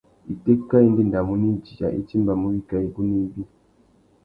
Itéka 0.33 0.75
i 0.87 0.89
ndéndamú 0.93 1.33
à 1.35 1.47
idiya, 1.51 1.87
i 1.99 2.01
timbamú 2.07 2.45
wikā 2.53 2.77
igunú 2.87 3.15
ibi. 3.25 3.41